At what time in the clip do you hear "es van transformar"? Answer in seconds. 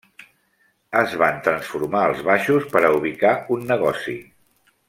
1.01-2.01